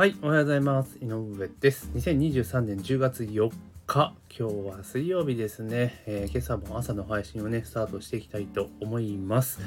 [0.00, 0.96] はい、おはようございます。
[1.02, 1.90] 井上です。
[1.94, 3.50] 2023年10月4
[3.86, 9.60] 日、今日は水曜日ですね、えー、今朝も朝の配信をね、スタートしていきたいと思います。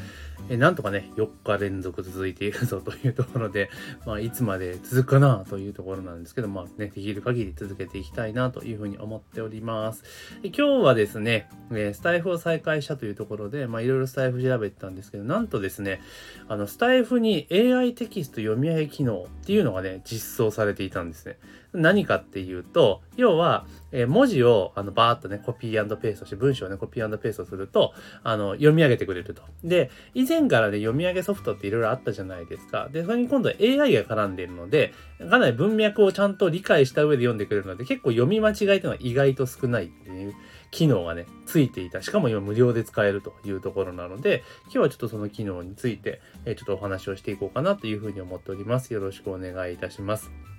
[0.49, 3.69] えー、なんとかね、4日連続続いているぞというところで、
[4.05, 10.03] まあ、いつまで続くかなというところなんですけど、まあね、できる限り続けていきたいなというふうに思っております。
[10.43, 16.01] 今日はですね、えー、スタイフを再開したというところで、まあ、いろいろスタイフ調べてたんですけど、なんとですね、
[16.47, 21.37] あの、スタイフに AI テキスト読み上げ機能っていうのがね、実装されていたんですね。
[21.73, 29.43] 何かっていうと、要は、えー、文字をあのバーッとね、コピーペーストして、文章をね、コピーペーストすると、あの、読み上げてくれると。
[29.63, 32.89] で、以前からね、読み上げソフトっていろいろあったじゃないですか。
[32.91, 34.93] で、それに今度は AI が絡んでいるので、
[35.29, 40.33] かなり文脈をちゃんと理解した上で読んでくれるので、結構読み間違いっていうのは意外と少ないっていう
[40.71, 42.01] 機能がね、ついていた。
[42.01, 48.93] しかも今無料で使えるというところなので、今日はちょっとその機能について、えちょっとお話をしていこうかなというふうに思っております。
[48.93, 50.52] よろしくお願いいたします。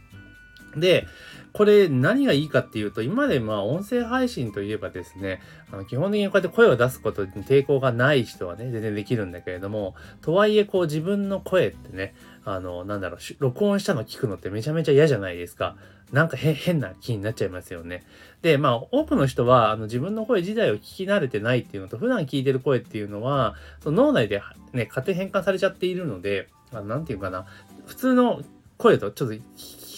[0.77, 1.07] で、
[1.53, 12.15] これ何がいいかっていうと、今でまあ音声配信といえばですね、あの基本的にこうやって声を出すことに抵抗がない人はね、全然できるんだけれども、とはいえこう自分の声ってね、
[12.45, 15.77] あの、なんだろう、録音したの聞くのってめちゃめちゃ嫌じゃないですか。
[16.13, 18.05] なんか変な気になっちゃいますよね。
[18.43, 27.47] で、まあ、多くの人は、あの、自分の声自体を聞き慣れてないっていうのと、普段聞いてる声っていうのは、その脳内でね、勝手変換されちゃっているので、まあ、なんていうかな、
[27.87, 28.43] 普通の
[28.77, 29.41] 声とちょっと聞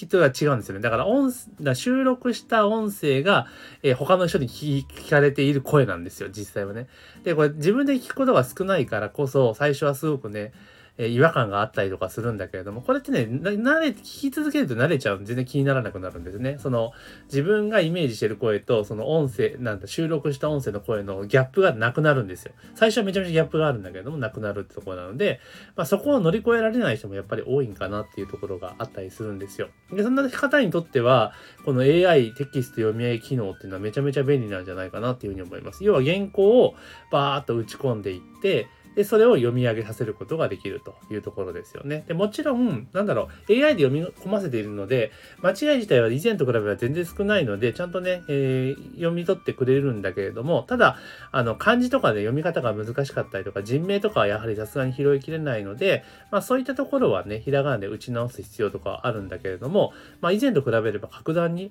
[0.04, 0.80] 人は違うんですよね。
[0.80, 3.46] だから音、だ収録した音声が、
[3.82, 6.88] えー、他の人に聞かれている声なんですよ、実際はね。
[7.24, 10.52] で、これ自分で聞くことが少ないからこそ、最初はすごくね、
[10.98, 16.56] え違和感があったりとかするんだけれども、これってね、慣れ、聞き続けると慣れちゃう全然気にならなくなるんですね。
[16.58, 16.92] その、
[17.26, 22.52] 自分がイメージしてる声と、その音声、なんだ、収録した音声の声のギャップがなくなるんですよ。
[22.74, 25.40] 最初はめちゃめちゃギャップがあるんだけれども、なくなるってところなので、
[25.76, 29.68] まあそこを乗り越えられない人もやっぱり多いんかなっていうところがあったりするんですよ。
[29.92, 31.34] で、そんな方にとっては、
[31.66, 35.84] この AI テキスト読み上げ機能っていうのはめちゃめちゃ便利なんじゃないかなっていうふうに思います。
[35.84, 36.74] 要は原稿を
[37.12, 42.04] バーっと打ち込んでいって、で、それを読み上げさせることができるというところですよね。
[42.08, 45.12] で、もちろん、なんだろう、AI で読み込ませているので、
[45.42, 50.96] 間違い自体は以前と比べれば全然少ないので、ちゃんとね、えー、読み取ってくれるんだけれども、ただ、
[51.30, 61.70] あの、漢字とかで読み方が難しかったりとか、人名とかはやはりさすがに拾いきれないので、まあそういったところはね、ひらがなで打ち直す必要とかあるんだけれども、まあ以前と比べれば格段に、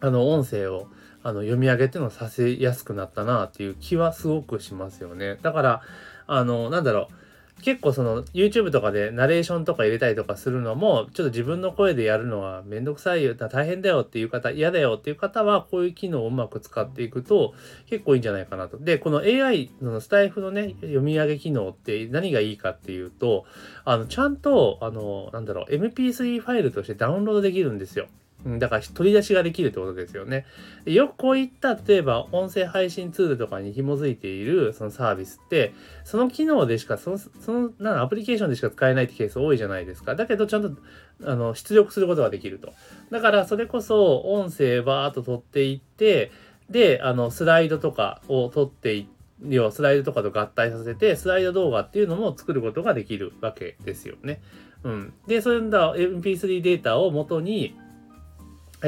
[0.00, 0.88] あの、音声を、
[1.22, 5.38] あの、読み上げてのさせやすくなったなっていう気はすごくしますよね。
[5.42, 5.82] だから、
[6.26, 7.14] あの、なんだろう。
[7.62, 17.54] 結構その YouTube とかでナレーションとか入れたりとかするのも、ちょっと自分の声でやるのはめんどくさいよ、大変だよっていう方、嫌だよっていう方は、こういう機能をうまく使っていくと
[17.86, 18.78] 結構いいんじゃないかなと。
[18.78, 23.46] で、この AI のスタイフのね、読み上げ機能って何がいいかっていうと、
[23.84, 28.08] あの、ちゃんと、あの、なんだろう、MP3 ファイルとしてダウンロードできるんですよ。
[28.46, 30.44] だから取り出しができるってことですよね。
[30.84, 35.72] よくこういった例えば音声配信ツールとかに紐づいているそのサービスって
[36.04, 40.14] その機能でしかそのそのなアプリケーションでしか使えないってケース多いじゃないですか。
[40.14, 40.82] だけどちゃんと
[41.24, 42.72] あの出力することができると。
[43.10, 46.30] だからそれこそ音声バーっと取っていって
[46.68, 49.14] であのスライドとかを取っていって
[49.46, 54.40] 要はスライドとかと合体させて、スライド動画っていうのも作ることができるわけですよね。
[54.84, 55.14] うん。
[55.26, 57.76] で、そういうんだ MP3 データを元に、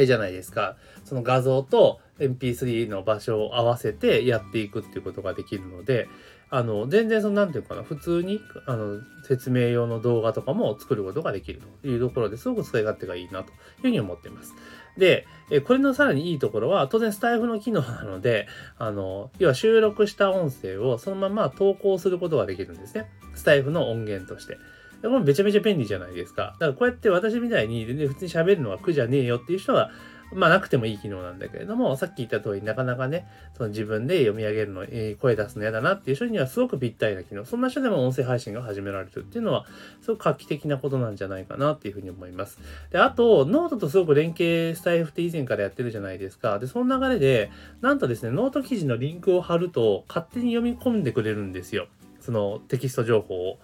[0.04, 0.76] じゃないですか。
[1.04, 6.08] その画像と MP3 の場所を合わせてやっていくっていうことができるので、
[6.48, 14.54] あの、全然その、なんていうかな、普通に、あの、説明用の動画とかも作ることができるというところですごく使い勝手がいいなというふうに思っています。
[14.96, 15.26] で、
[15.66, 18.46] これのさらにいいところは、当然スタイフの機能なので、
[18.78, 23.10] あの、要は収録した音声をそのまま投稿することができるんですね。
[23.34, 24.56] スタイフの音源として。
[25.02, 26.56] これめちゃめちゃ便利じゃないですか。
[26.58, 29.90] だからこうやって私みたいに全然普通に喋るのは苦じゃねえよっていう人は、
[30.32, 37.44] まあなくてもいい機能なんだけれども、さっき言った通りなかなかね、その自分で読み上げるの、えー、声出すの嫌だなっていう人にはすごくぴったりな機能。
[37.44, 39.66] そんな人でも音声配信が始められるっていうのは、
[40.00, 42.58] すごく画期的なことなんじゃないかなっていうふうに思います。
[42.90, 46.58] で、あと、ノートとすごく連携スタエフって以前からやってるじゃないですか。
[46.58, 47.50] で、その流れで、
[47.80, 51.86] なんとですね、ノート記事のリンクを貼ると勝手に読み込んでくれるんですよ。
[52.20, 53.58] そのテキスト情報を。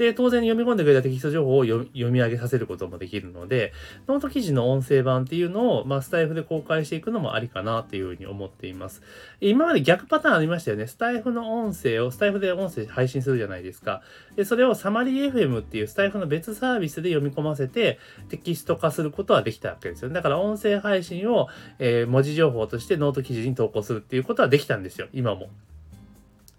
[0.00, 3.74] で、当然読み込んでくれたテキスト情報を読み上げさせることもできるので、
[4.08, 9.02] ノート記事の音声版っていうのを、まあ、スタエフで公開していくのもありかなっていうふうに思っています。
[9.42, 10.86] 今まで逆パターンありましたよね。
[10.86, 14.00] スタエフの音声を、スタエフで音声配信するじゃないですか。
[14.36, 17.98] で、それをサマリー FM っていうスタエフの別サービスで読み込ませて、
[18.30, 20.08] テキスト化することはできたわけですよ。
[20.08, 21.48] だから音声配信を、
[21.78, 25.08] えー、文字情報としてノート記事に投稿するっていうことはできたんですよ。
[25.12, 25.50] 今も。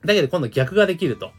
[0.06, 1.32] だけど今度逆ができると。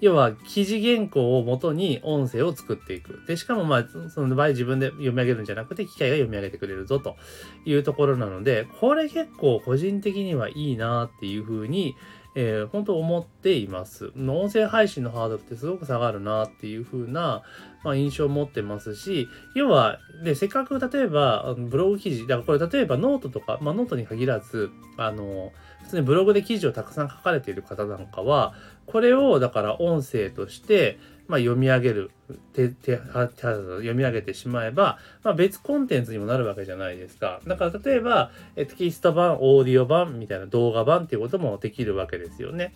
[0.00, 3.24] 要は記事原稿をもとに音声を作っていく。
[3.26, 7.16] で、しかもまあ、その場合自分で読み上げるんじゃなくて機械が読み上げてくれるぞと
[7.64, 11.96] いうところなので、これ結構個人的にはいいなっていうふうに、
[12.34, 14.12] えー、本当思っています。
[14.16, 17.42] 音声配信のハードルってすごく下がるなっていう風な、
[17.82, 25.52] まあ、印象を持ってますし、要は、で、せっかく例えば、ブログ記事、だからこれ例えばノートとか、まあノートに限らず、あの、
[25.96, 28.54] にブログで記事をたくさん書かれている方なんかは、
[28.86, 30.98] これをだから音声として、
[31.28, 32.10] まあ、読み上げる
[32.54, 37.40] 手手読み上げてしまえば、まあ、別コンテンツにもなるわけじゃないですか。
[37.46, 42.74] だから例えばテキスト版、オーディオ版みたいな動画版っていうこともできるわけですよね。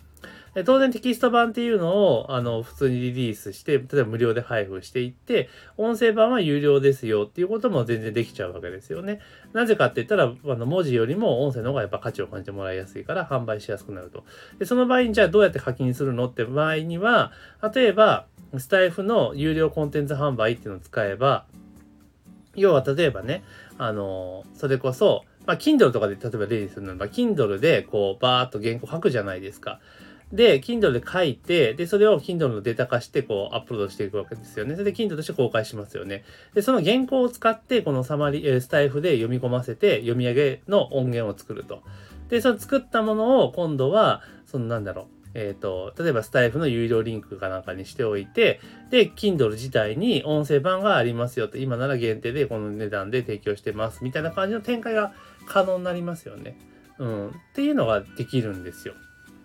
[0.65, 9.19] 当然テキスト版っていうのをあの普通にリリースして、例えば無料で配布していって、音声版は有料ですよっていうことも全然できちゃうわけですよね。
[9.53, 14.23] なぜかって言ったら、あの文字よりも音声の方がやっぱ価値を感じてもらいやすいから販売しやすくなると。
[14.59, 17.31] でその場合にじゃあどうやって課金するのって場合には、
[17.73, 18.27] 例えば
[18.57, 21.45] スタイフの有料コンテンツ販売っていうのを使えば、
[22.55, 23.43] 要は例えばね、
[23.79, 29.79] あの、それこそ、まあ、Kindle とかで例えば例にするならば、Kindle でこう、バーっと原稿書くじゃないですか。
[30.33, 34.73] で、Kindle で書いて、で、それを Kindle のデータ化して、こう、アップロードしていくわけですよね。
[34.73, 36.23] それで Kindle として公開しますよね。
[36.55, 41.83] で、その原稿を使って、このサマリ、えスタイフで読み込ませて、読み上げの音源を作ると。
[42.29, 48.59] で、その作ったものを今度は、そのなんだろう、えっ、ー、と、例えばスタイフの有料リンクかなんかにしておいて、
[48.89, 55.13] で、Kindle 自体に音声版がありますよと、今なら限定でこの値段で提供してます、みたいな感じの展開が
[55.45, 56.57] 可能になりますよね。
[56.97, 57.27] うん。
[57.29, 58.95] っていうのができるんですよ。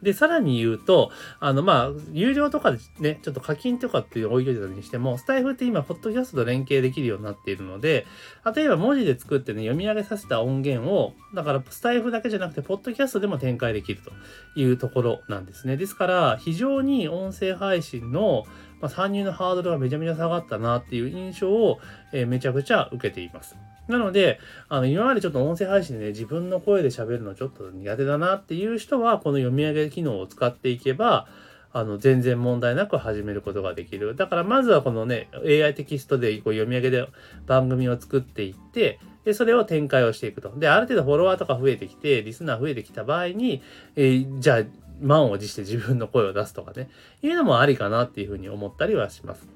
[0.03, 1.11] で、さらに言うと、
[1.41, 8.07] あの、まあ、有料とかでね、ちょっと課金とかっていう置いといたにしても、スタイフって今、ポッドキャストと連携できるようになっているので、
[8.55, 14.13] 例えば文字で作ってね、読み上げさせた音源を、だから、スタイフだけじゃなくて、ポッドキャストでも展開できると
[14.61, 15.77] いうところなんですね。
[15.77, 18.45] ですから、非常に音声配信の、
[18.81, 21.79] まあ、参入のハードルがめちゃめちゃ下がったなっていう印象を、
[22.13, 23.57] えー、めちゃくちゃ受けています。
[23.89, 24.39] なので、
[24.69, 31.27] あの、今までちょっと音声配信でね、自分の声で喋るのちょっと苦手だなっていう人は、この読み上げ機能を使っていけば、
[31.73, 34.15] あの、全然問題なく始めることができる。
[34.17, 37.09] だからまずはこのね、AI テキストでこう読み上げで
[37.47, 40.51] 番組を作っていって、で、それを展開をしていくと。
[40.57, 43.63] で、ある程度フォロワーとか増えてきて、リスナー増えてきた場合に、
[43.97, 44.63] えー、じゃあ、
[45.01, 46.89] 満を持して自分の声を出すとかね、
[47.23, 49.47] いうのもありかなっていうふうに思ったりはします。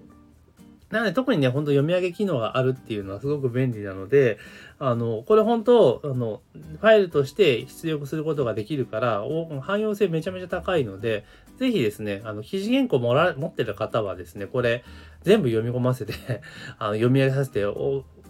[0.90, 4.38] なので特にね、ほんと読み上げ機能があるっていうのはすごく便利なので、
[4.78, 9.24] あの、これ本当、あの、ファイルとして出力することができるから、
[9.62, 11.24] 汎用性めちゃめちゃ高いので、
[11.58, 14.84] ぜひですね、あの、記事原稿もら持ってる方はですね、これ
[15.22, 16.12] 全部読み込ませて
[16.78, 17.64] あの読み上げさせて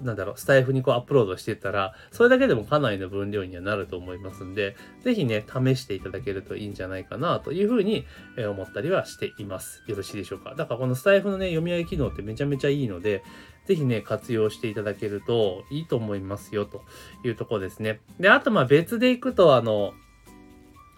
[0.03, 8.05] なんだろう、スタイフにこうアップロードしてたら、それだけでもかなりの分量にはなると思いますんで、ぜひね、試していただけるといいんじゃないかなというふうに
[8.37, 9.83] 思ったりはしています。
[9.87, 10.55] よろしいでしょうか。
[10.55, 13.23] だからこのスタイフのね、読み上げ機能ってめちゃめちゃいいので、
[13.67, 16.83] ぜひね、活用していただけるといいと思いますよと
[17.25, 18.01] いうところですね。
[18.19, 19.95] で、あとまあ別でいくと、あの、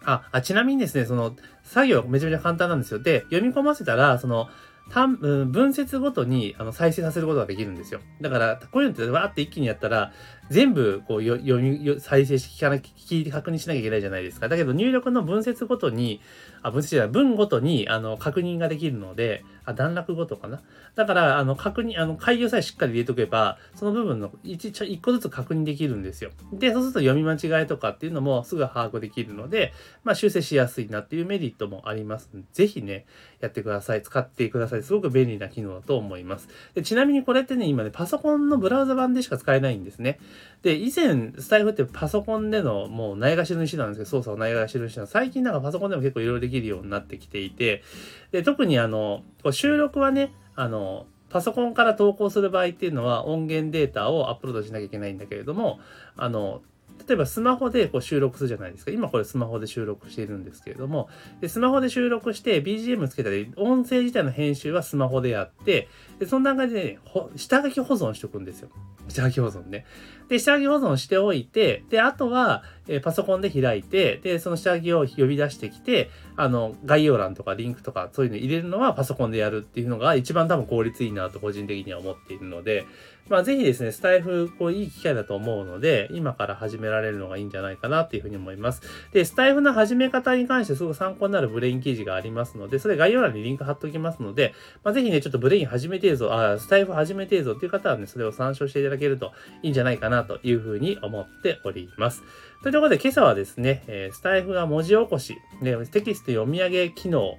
[0.03, 2.99] あ、あちなみにですね、その、作業めちゃめちゃ簡単なんですよ。
[2.99, 4.49] で、読み込ませたら、その、
[4.89, 8.01] 単、分節ごとにあの再生させることができるんですよ。
[8.21, 10.11] だから、こういうのってわーって一気にやったら、
[10.49, 14.47] 全部こう読み、再生し、聞かな、聞き、確認しなきゃいけないじゃないですか。
[14.47, 16.21] だけど入力の分節ごとに、
[16.61, 20.61] あ、分節じゃない、文ごとにあの確認ができるので、あ、段落ごとかな。
[20.93, 26.29] だから、あの、確認、あの、開業さえしっかり入れとけば、その部分の一、一個ずつ確認できるんですよ。
[26.53, 33.07] で、そうすると読み間違いとかっていうのもすぐ把握できるので、まあ、修正しやすいなっていうメリットもあります、ぜひね、
[33.39, 34.03] やってください。
[34.03, 34.74] 使ってください。
[34.83, 36.47] すごく便利な機能だと思います。
[36.73, 40.19] でちなみにこれってね、今ね、パソコンのブラウザ版でしか使えないんですね。
[40.61, 47.83] で、以前、スタイフってパソコンでのもうないがしろにしてたんですけど、操作をないがしろにしてた最近なんかパソコンでも結構いろいろできるようになってきていて、
[48.31, 55.79] で、特にあの、こう収録はね、あの、パソコンから投稿する場合っていうのは音源データをアップロードしなきゃいけないんだけれども、
[56.15, 56.61] あの、
[57.07, 58.91] 例えばスマホでこう収録するじゃないですか。
[58.91, 61.09] 今これスマホで収録しているんですけれども、
[61.41, 65.87] でスマホで収録して BGM つけたり、音声自体の編集はスマホでやって、
[66.19, 66.99] でその段階で、ね、
[67.35, 68.69] 下書き保存しておくんですよ。
[69.07, 69.85] 下書き保存ね。
[70.29, 82.85] で、下書き保存しておいて、で、あとは、え、パソコンで開いて、で、その下書きを呼び出してきて、あの、概要欄とかリンクとかそういうの入れるのはパソコンでやるっていうのが一番多分効率いいなと個人的には思っているので、
[83.27, 88.83] まあぜひですね、スタイフ、こういい機会だと思うので、今から始められるのがいいんじゃないかなっていうふうに思います。
[89.13, 94.53] で、スタイフの始め方に関してすごく参考になるブレイン記事がありますので、それ概要欄にリンク貼っておきますので、
[94.83, 99.31] まあぜひね、ちょっとブレイン始めてるぞ、あ、スタイフ始めてるぞっていう方はね、それを参照していただけると
[99.63, 102.21] いいんじゃないかなというふうに思っております。
[102.61, 107.37] というころで今朝はですね、スタイフが文字起こし、ね、テキスト読み上げ機能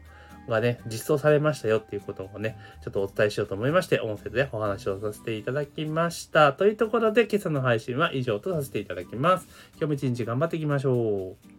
[0.49, 6.53] がね、実装されましたよっていうことをね、ちょっとお伝えしようと思いまして、音声でお話をさせていただきました。
[6.53, 9.49] というところで、今朝の配信は以上とさせていただきます。
[9.73, 11.56] 今日も一日頑張っていきましょう。